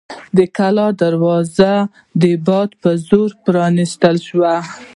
د 0.37 0.39
کلا 0.57 0.87
دروازه 1.03 1.71
د 2.21 2.23
باد 2.45 2.69
په 2.81 2.91
زور 3.07 3.29
پرانیستل 3.43 4.15
شوه. 4.27 4.55